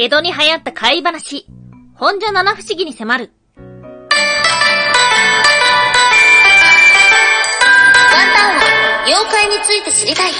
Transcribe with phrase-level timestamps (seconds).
[0.00, 1.44] 江戸に流行った怪話、
[1.96, 3.32] 本所七不思議に迫る。
[3.56, 3.66] ワン
[8.32, 10.30] タンは妖怪について知りたい。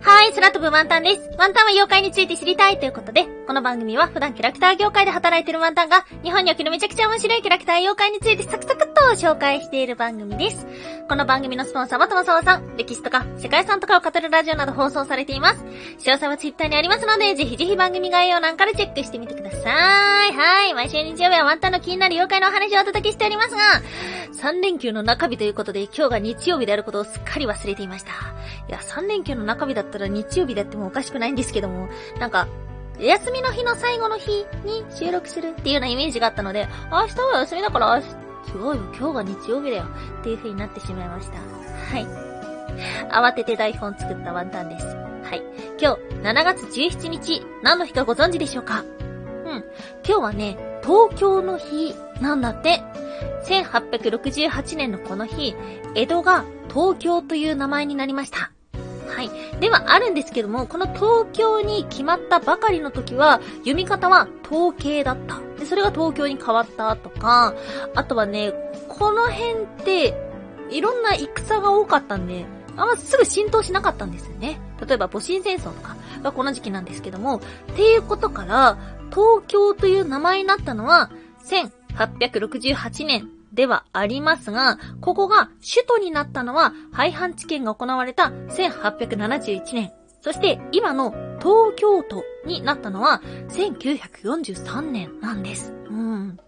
[0.00, 1.30] はい、空飛ぶワンタンです。
[1.38, 10.66] ワンタンは妖怪について知りたいということで、この番組は普段キャラクター業界で働いているワンタンが、日本におけるめちゃくちゃ面白いキャラクター妖怪についてサクサクっと紹介している番組です。
[11.08, 15.64] この番組のスポンサーはともさわさん、歴史とか世界遺産とかを語るラジオなど放送されています。
[15.64, 20.32] 詳細はツイッターにありますので、ぜひぜひ番組概要欄からチェックしてみてください。
[20.34, 23.60] はい、毎週日曜日はワンタンの気になる妖怪のお話をお届けしておりますが、
[24.42, 28.10] 3連休の中日ということで、今日が日曜日であることをすっかり忘れていました。
[28.68, 31.88] いや、3連休の中日だったら日曜日でやってもおかしくないんですけども、
[32.20, 32.46] なんか、
[32.98, 38.16] 休みの日の最後の日に収録するっていうようなイメージがあったので、明日は休みだから、す
[38.56, 39.84] ごいよ、今日が日曜日だよ
[40.20, 41.38] っていう風になってしまいました。
[41.38, 42.06] はい。
[43.10, 44.86] 慌てて台本作ったワンタンです。
[44.86, 45.42] はい。
[45.80, 48.80] 今日、7月17日、何の日かご存知でしょうか？
[48.80, 49.64] うん。
[50.06, 52.82] 今日はね、東京の日なんだって。
[53.46, 55.54] 1868年のこの日、
[55.94, 58.52] 江戸が東京という名前になりました。
[59.18, 59.30] はい。
[59.58, 65.40] ではあるんですけども、この東京に決まったばかりの時は、読み方は統計だった。
[65.58, 67.52] で、それが東京に変わったとか、
[67.96, 68.52] あとはね、
[68.86, 70.14] この辺って、
[70.70, 72.46] いろんな戦が多かったんで、
[72.76, 74.60] あんますぐ浸透しなかったんですよね。
[74.86, 77.40] 例えば、戊辰戦争とかがこの時期なんですけども、っ
[77.74, 78.78] ていうことから、
[79.10, 81.10] 東京という名前になったのは、
[81.96, 83.28] 1868年
[83.58, 89.92] ではありますが、ここが首都になったのは、廃藩置県が行われた1871年。
[90.20, 91.10] そして、今の
[91.40, 95.74] 東京都になったのは、1943年なんです。
[95.90, 96.38] うん。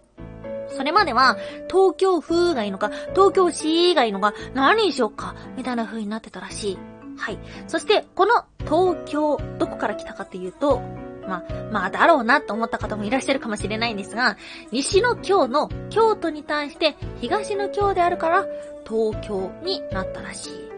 [0.69, 1.35] それまでは、
[1.69, 6.77] 東京府がいいのか、東京市がいいのか、何にしようか、みたいな風になってたらしい。
[7.17, 7.39] はい。
[7.67, 10.81] そして、この東京、どこから来たかっていうと、
[11.27, 14.37] まあ、まあ、だろうなと思った方もいらっしゃるかもしれないんですが、
[14.71, 18.45] 西の京の京都に対して東の京であるから、
[18.87, 20.69] 東京になったらしい。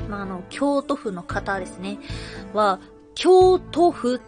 [0.00, 0.10] うん。
[0.10, 1.98] まあ、あの、京都府の方ですね。
[2.52, 2.80] は、
[3.14, 4.20] 京都府、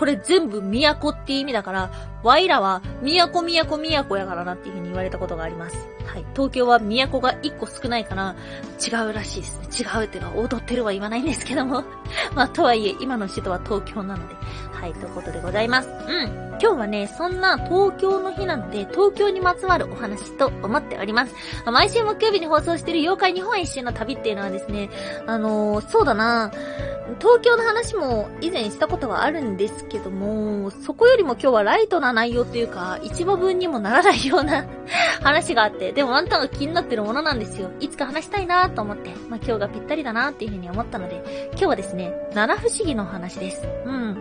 [0.00, 1.90] これ全部都っていう意味だから、
[2.22, 5.76] ワイらは都都都やからなっていう風に言われたことがあります。
[6.06, 6.24] はい。
[6.32, 8.34] 東京は都が1個少ないから、
[8.82, 9.66] 違うらしいですね。
[9.78, 11.84] 違うっていうのは踊ってるは言わないんですけども。
[12.34, 14.34] まあ、とはいえ、今の首都は東京なので。
[14.72, 15.90] はい、ということでございます。
[15.90, 16.50] うん。
[16.58, 21.34] 今日はね、そんな東京の日なので、東京にまつわるお話と思っております。
[21.66, 24.88] 毎週木曜日に放送している妖怪日本一周の旅っていうのはですね、
[25.26, 34.66] あのーそうだなぁ東京の話も以前したことはあるんですけども、そこよりも今日はライトな内容というか、一話分にもならないような
[35.22, 37.70] 話があって、でもあんたが気になってるものなんですよ。
[37.80, 43.66] いつか話したいなと思って、まあ今日がぴったりだなっていうふうに思ったので、今日はですね、七不思議の話です。
[43.86, 44.18] うん。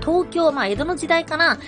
[0.00, 1.58] 東京、まあ江戸の時代かな、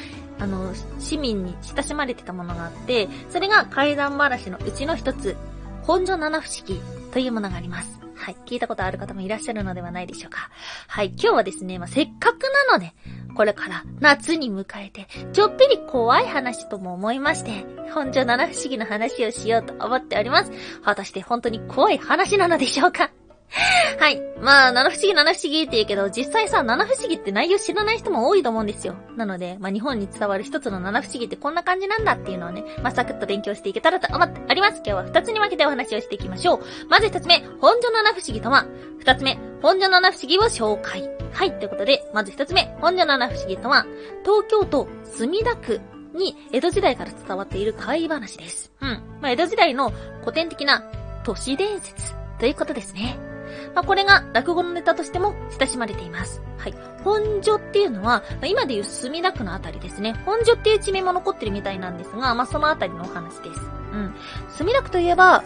[0.41, 5.37] あの、市民に親しまれてたものがあって、それが怪談話のうちの一つ、
[5.83, 6.81] 本所七不思議
[7.13, 8.04] というものがあります。
[8.17, 8.37] はい。
[8.47, 10.51] 聞いたことある方もいらっしゃるのではないでしょうか。
[10.89, 11.09] はい。
[11.09, 12.95] 今日はですね、まあ、せっかくなので、
[13.35, 20.53] これから夏に迎えて、ちょっぴり怖い話とも思いまして、本庄七不思議の話をしようと思っております。
[20.83, 23.11] 果たして本当に怖い話なのでしょうか？
[23.99, 24.21] はい。
[24.41, 28.95] まあ、七不思議七不思議って言うけど、実際さ、七不思議って内容知らない人も多いと思うんですよ。
[29.17, 34.77] なので、まあ日本に伝わる一つの七不思議ってこんな感じなんだっていうのをね、まあサクッと勉強していけたらと思っております。
[34.77, 36.65] 今日は二つに分けてお話をしていきましょう。
[36.89, 38.67] まず一つ目、本所七不思議とは、
[38.99, 41.09] 二つ目、本所七不思議を紹介。
[41.33, 43.87] はい、ということで、まず一つ目、本所七不思議とは、
[44.25, 45.81] 東京都墨田区
[46.15, 48.73] に江戸時代から伝わっている怪話です。
[48.81, 48.89] うん。
[49.21, 50.83] まあ江戸時代の古典的な
[51.25, 53.34] 都市伝説ということですね。
[53.75, 56.43] まあ、これが落語のネタとしても親しまれています。
[56.59, 56.75] はい。
[57.03, 60.15] 本所っていうのは、まあ、今でいう墨田区のあたりですね。
[60.25, 63.61] 本所っていう地名も残ってるみたいなんですが、まあ、そのあたりのお話です。
[63.93, 64.15] うん。
[64.51, 65.43] 墨田区といえば、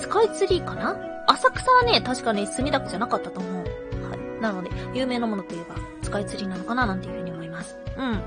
[0.00, 0.96] スカイツリーかな？
[1.26, 3.64] 浅草はね、確かね、墨田区じゃなかったと思う。
[3.64, 4.40] はい。
[4.40, 6.86] なので、有名なものといえば、スカイツリーなのかな？
[6.86, 7.76] なんていうふうに思います。
[7.96, 8.20] うん。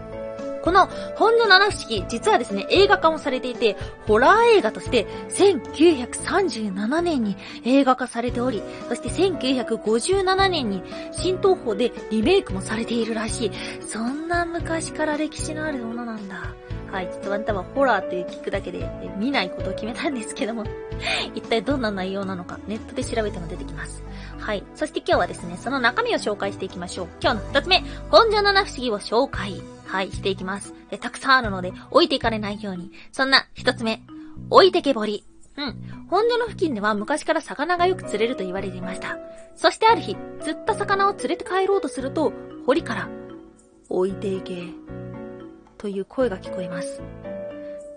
[0.61, 3.75] この本の七不思議、実はですね、映画化もされていて、
[4.07, 7.35] ホラー映画として1937年に
[7.65, 13.51] 映画化されており、そして1957年に新東宝でリメイクもされているらしい。
[13.81, 16.53] そんな昔から歴史のあるものなんだ。
[16.91, 20.65] はい、ちょっとワンタンはホラーって聞くだけで見ないことを決めたんですけども、
[21.33, 24.03] 一体どんな内容なのかネットで調べても出てきます。
[24.38, 24.63] はい。
[24.75, 27.07] そして今日はですね、その中身を紹介していきましょう。
[27.21, 29.61] 今日の二つ目、本所七不思議を紹介。
[29.85, 30.73] はい、していきます。
[30.89, 32.91] えたくさんあるので、置いていかれないように。
[33.11, 34.01] そんな一つ目、
[34.49, 35.25] 置いてけぼり。
[35.57, 36.07] うん。
[36.09, 39.17] 本所の付近では昔から魚がよく釣れると言われていました。
[39.55, 42.31] そしてある日、釣った魚を連れて帰ろうとすると、
[42.65, 43.09] 堀から、
[43.89, 45.00] 置いていけ。
[45.81, 47.01] という声が聞こえます。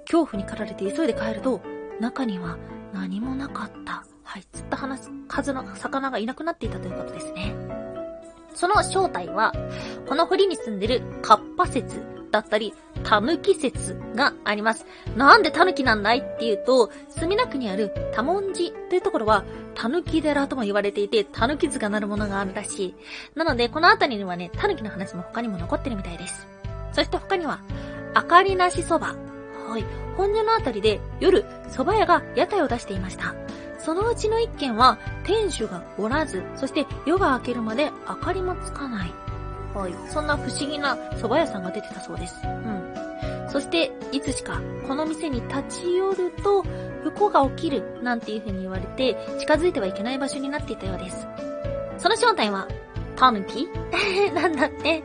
[0.07, 1.61] 恐怖に駆られて急いで帰ると、
[2.01, 2.57] 中には
[2.95, 4.07] 何もなかった。
[4.23, 7.55] はい、釣った話数の魚がいなくなっていたということですね。
[8.55, 9.53] その正体は、
[10.09, 12.73] この堀に住んでるカッパ説だったり、
[13.03, 14.87] タヌキ説があります。
[15.15, 19.45] なんでタヌキなんだいっていうと、墨田区にある多文寺というところは、
[19.75, 22.95] タヌキ寺とも言われていて、タヌキ図がなるものがあるらしい。
[23.35, 26.54] なので、この辺りにはね、タヌキの話も他にも残ってるみたいです。
[26.95, 27.61] そして他には、
[28.15, 29.17] 明かりなしそば。
[29.69, 29.85] はい。
[30.17, 33.35] 本所のあたりで夜、蕎麦屋が屋台を出していました。
[33.79, 39.13] そのうちの一軒は、店主がおらず、そして夜が明けるまで明かりもつかない。
[39.75, 39.95] はい。
[40.09, 42.41] そんな不思議な蕎麦屋さんが出てたそうです。
[42.45, 43.51] うん。
[43.51, 46.63] そして、いつしか、この店に立ち寄ると、
[47.03, 51.27] 不幸が起きる、なんていう風に言われて、近づいてはいけない場所になっていたようです。
[51.99, 52.69] その正体は、
[53.17, 53.69] タヌキ？
[54.33, 55.03] なんだって。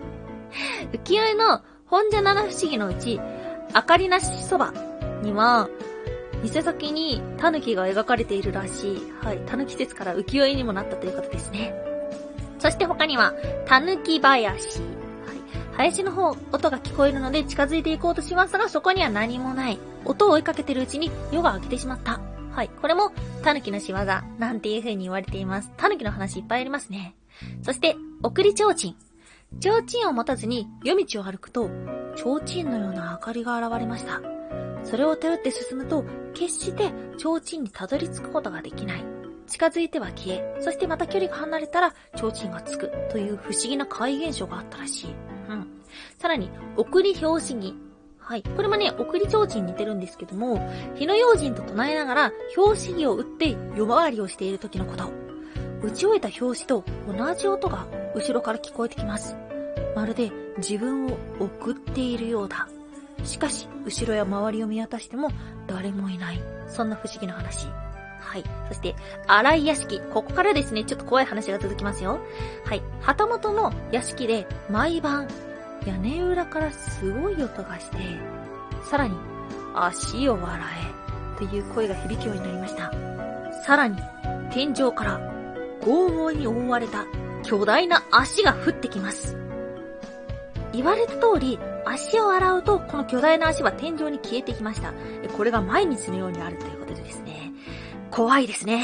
[0.92, 3.20] 浮世絵の本社七不思議のうち、
[3.74, 4.72] 明かりなしそば
[5.24, 5.70] には、
[6.44, 9.12] 店先に狸が描かれているらしい。
[9.24, 9.40] はい。
[9.40, 11.74] 狸説から浮世絵にもなったということですね。
[12.60, 13.34] そして他には、
[13.66, 14.80] 狸林。
[14.80, 14.88] はい。
[15.74, 19.80] 林の方、音が聞こえるので近づいていこうとしますが、そこには何もない。
[20.06, 22.22] 音を追いかけてるうちに夜が明けてしまった。
[22.52, 22.70] はい。
[22.70, 23.12] これも、
[23.44, 24.06] 狸の仕業、
[24.38, 25.72] なんていう風に言われています。
[25.76, 27.16] 狸の話いっぱいありますね。
[27.64, 29.09] そして、送り提灯。
[29.58, 31.70] 提灯を持たずに夜道を歩くと、
[32.16, 34.22] 提灯のような明かりが現れました。
[34.84, 39.04] それを頼って進むと、決して提灯にたどり着くことができない。
[39.48, 45.16] 近づいては消え、そしてまた距離が離れたら提灯がつくという不思議な怪現象があったらしい。
[45.50, 45.68] うん。
[46.20, 47.76] さらに、送り表紙儀。
[48.20, 48.44] はい。
[48.44, 55.29] これもね、送り提灯に似てるんですけども、火の用心と唱えながら、表紙儀を打って夜回りをしている時のこと。
[55.82, 59.36] 打ち終えた表紙と同じ音が後ろから聞こえてきます。
[59.96, 62.68] まるで自分を送っているようだ。
[63.24, 65.30] しかし、後ろや周りを見渡しても
[65.68, 66.42] 誰もいない。
[66.68, 67.68] そんな不思議な話。
[68.20, 68.44] はい。
[68.68, 68.96] そして、
[69.28, 70.00] 荒い屋敷。
[70.14, 72.20] ここからですね、ちょっと怖い話が続きますよ。
[72.66, 72.82] はい。
[73.02, 75.28] 旗本の屋敷で、毎晩、
[75.86, 77.98] 屋根裏からすごい音がして、
[78.84, 79.16] さらに、
[79.74, 80.60] 足を笑
[81.38, 82.92] え、という声が響くようになりました。
[83.66, 83.98] さらに、
[84.52, 85.39] 天井から、
[85.90, 87.08] 拷問に覆われた
[87.42, 89.36] 巨大な足が降ってきます。
[90.72, 94.94] 言われた通り、足を洗うと、この巨大な足は天井に消えてきました。
[95.36, 97.52] これが毎日のようにあるということでですね。
[98.12, 98.84] 怖いですね。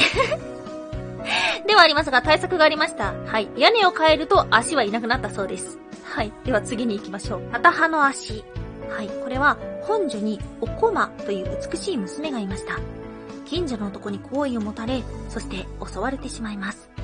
[1.68, 3.14] ではありますが、対策がありました。
[3.28, 3.50] はい。
[3.56, 5.78] 屋根を変えると足はいなくなったそうです。
[6.04, 6.34] はい。
[6.44, 7.42] では次に行きましょう。
[7.52, 8.44] 片葉の足。
[8.90, 9.10] はい。
[9.24, 12.80] これは、本所におこまという美しい娘がいました。
[13.46, 16.95] 近所の男に好意を持たれ、そして襲われてしまいます。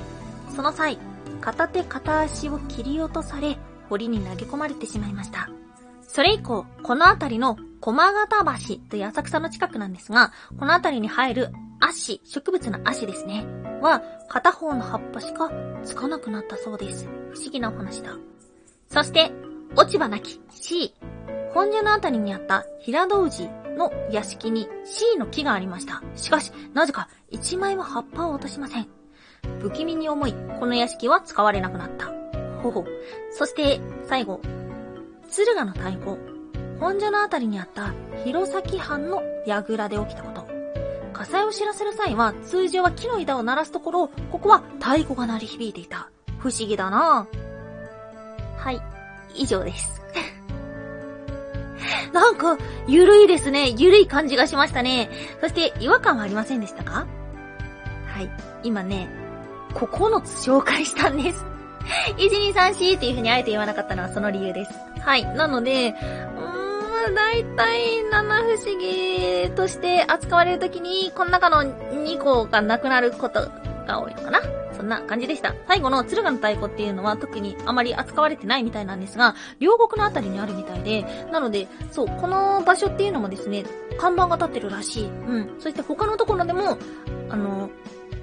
[0.54, 0.98] その際、
[1.40, 3.58] 片手片足を切り落とされ、
[3.88, 5.48] 堀に投げ込まれてしまいました。
[6.02, 11.48] それ以降、この辺りの駒形橋という浅草の近くなんですが、この辺りに生える
[11.80, 13.44] 足、植物の足ですね、
[13.80, 15.50] は片方の葉っぱしか
[15.84, 17.08] つかなくなったそうです。
[17.32, 18.16] 不思議なお話だ。
[18.88, 19.32] そして、
[19.74, 20.94] 落ち葉なき C。
[21.54, 26.02] 本所の辺りにあった平戸氏の屋敷に C の木がありました。
[26.14, 29.01] しかし、なぜか一枚も葉っぱを落としません。
[29.60, 32.12] 不気味に思い、この屋敷は使われなくなった。
[32.62, 32.84] ほほ。
[33.30, 34.40] そして、最後。
[35.28, 36.18] 敦賀の太鼓。
[36.78, 37.92] 本所のあたりにあった
[38.24, 40.46] 弘前藩の櫓で起きたこと。
[41.12, 46.10] 火災を知らせる際は、通常は木の板を鳴らすところ、ここは太鼓が鳴り響いていた。
[46.38, 47.26] 不思議だな
[48.56, 48.80] はい。
[49.34, 50.02] 以上です。
[52.12, 53.70] なんか、ゆるいですね。
[53.70, 55.10] ゆるい感じがしましたね。
[55.40, 57.06] そして、違和感はありませんでしたか？
[58.06, 58.30] はい。
[58.64, 59.08] 今ね、
[59.72, 61.44] 9つ紹介したんです。
[62.16, 64.72] 1234っていう風にあえて言わなかったのはその理由です。
[65.00, 65.26] はい。
[65.34, 73.50] なので、うーん、だいたい七不思議として扱われるときに、この中の2個がなくなること
[73.86, 74.40] が多いのかな
[74.76, 75.54] そんな感じでした。
[75.68, 83.64] 最後の敦賀の太鼓っていうのは特にあまり扱われてないみたいなんですが、両国のあたりにあるみたいで、なので、そう、この場所っていうのもですね、
[83.98, 85.04] 看板が立ってるらしい。
[85.06, 85.56] うん。
[85.60, 86.78] そして他のところでも、
[87.28, 87.70] あの、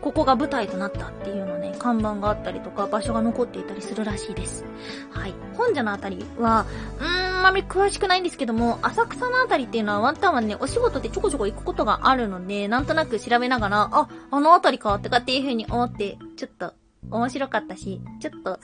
[0.02, 4.66] ここが舞台となったっていうのね、看板があったりとか、場所が残っていたりするらしいです。
[5.12, 5.34] はい。
[5.56, 6.66] 本社のあたりは、
[7.00, 16.74] うーん、あまり詳しくないんですけども、浅草のあたりっていうのはワンタンはね、お仕事でちょこちょこ行くことがあるので、なんとなく調べながら、あ、あのあたりか、とかっていう風に思って、ちょっと、
[17.12, 18.60] 面白かったし、ちょっと、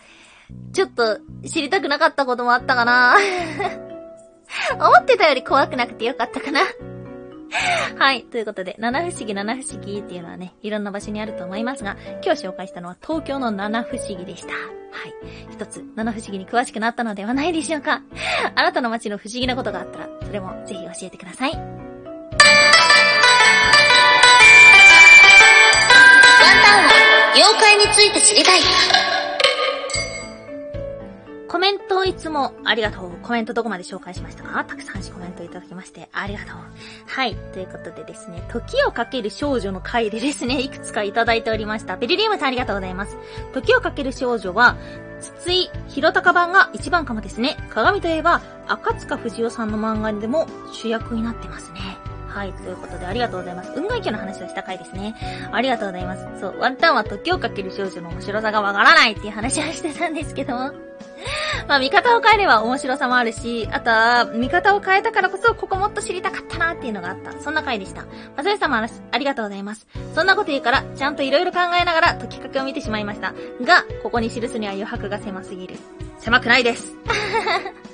[0.73, 3.15] ちょっと、知りたくなかったこともあったかな
[4.75, 6.61] 思ってたより怖くなくてよかったかな
[7.97, 8.23] はい。
[8.23, 14.49] ということで、七不思議七不思議っていうのはね、いろんな場所にあると思いますが、今日紹介したのは東京の七不思議でした。
[14.49, 14.55] は
[15.07, 15.13] い。
[15.51, 18.01] 一つ、七不思議に詳しくなったのではないでしょうか。
[18.55, 21.51] あなたの街の不思議なことがあったら、それもぜひ教えてください。
[21.51, 21.61] ワン
[26.63, 26.91] タンは、
[27.35, 29.14] 妖怪について知りたい。
[32.05, 33.11] いつもありがとう。
[33.21, 34.63] コメントどこまで紹介しましたか？
[34.65, 36.55] たくさんコメントいただきましてありがとう。
[37.07, 37.35] はい。
[37.53, 41.97] ということでですね、時をかける少女の回でですね、いくつかいただいておりました。
[41.97, 43.17] ベリリウムさんありがとうございます。
[43.53, 44.77] 時をかける少女は、
[45.21, 47.57] 筒井弘隆版が一番かもですね。
[47.69, 51.79] 鏡といえば、赤塚不二夫さんの漫画でも主役になってますね。
[52.35, 53.71] はい、ということでありがとうございます。
[53.77, 55.15] 運河池の話をした回ですね。
[55.53, 56.41] ありがとうございます。
[56.41, 60.73] そう、ワンタンは時をかける少女の面白さがわからないっていう話をしてたんですけども。
[61.69, 67.31] まあ、見方を変えれば面白さもあるし、あとは、見方を変えたからこそ、ここもっと知りたかったなっていうのがあった。
[67.39, 68.01] そんな回でした。
[68.01, 69.87] まあ、それさもありがとうございます。
[70.13, 73.33] そんなこと言うから、ちゃんと色々考えながら、解きかけを見てしまいました。
[73.61, 75.75] が、ここに記すには余白が狭すぎる。
[76.19, 76.93] 狭くないです。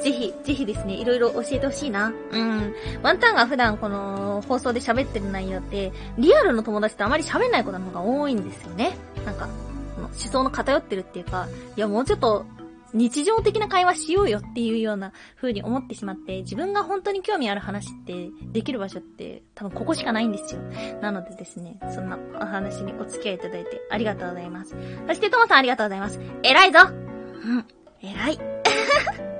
[0.00, 2.12] ぜひ、ぜひですね、いろいろ教えてほしいな。
[2.30, 2.74] うん。
[3.02, 8.96] ワンタンが普段この放送で喋ってる内容って、リアルの友達とあまり喋んないことの方が多いんですよね。
[9.24, 9.48] なんか、
[9.96, 12.46] 思想の偏ってるっていうか、いやもうちょっと
[12.92, 20.60] 日常的な会話しようよっていうような風に思ってしまって、自分が本当に興味ある話ってできる場所って多分ここしかないんですよ。
[21.00, 24.76] なのでですね、そんなお話にお付き合いいただいてありがとうございます。
[25.08, 26.20] そしてともさんありがとうございます。
[26.42, 27.64] 偉いぞうん、
[28.02, 29.31] 偉い。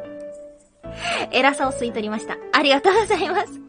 [1.30, 2.37] 偉さを吸い取りました。
[2.52, 3.61] ありがとうございます。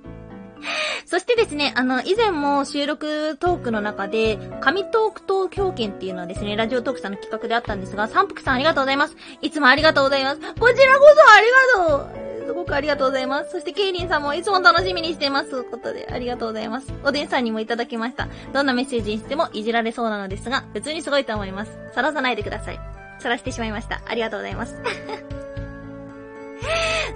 [1.06, 9.16] そしてですね、あの、以前も収録トークの中で、神トーク投票権っていうのはですね、ラジオトークさんの企画であったんですが、三福さんありがとうございます。
[9.42, 10.40] いつもありがとうございます。
[10.40, 13.52] こちらこそありがとうすごくありがとうございます。
[13.52, 15.52] そして、ケイリンさんもいつも楽しみにしています。
[15.52, 16.94] ということで、ありがとうございます。
[17.04, 18.28] おでんさんにもいただきました。
[18.54, 21.78] どんなメッセージにしてもいじられそうなのですが、普通にすごいと思います。
[21.94, 22.80] さらさないでください。
[23.20, 24.02] さらしてしまいました。
[24.06, 24.76] ありがとうございます。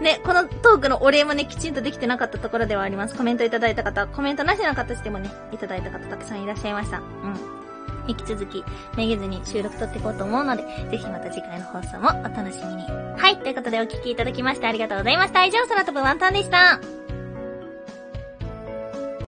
[0.02, 3.16] ね、このトークのお礼もね、きちんとできてなかったところではあります。
[3.16, 7.00] コメントいただいた方、コメントなしの形でもね、いただいた方たくさんいらっしゃいました。
[7.00, 7.04] うん。
[8.08, 8.64] 引き続き、
[8.96, 12.84] めげずに収録撮っていこうと思うので、ぜひまた次回の放送もお楽しみに。
[13.18, 15.44] はい、ということでお聴きいただきましてありがとうございました。
[15.46, 16.80] 以上、空飛ぶワンタンでした。